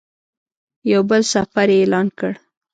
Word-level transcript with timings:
یو 0.91 1.01
بل 1.09 1.21
سفر 1.33 1.67
یې 1.73 1.77
اعلان 1.81 2.07
کړ. 2.19 2.31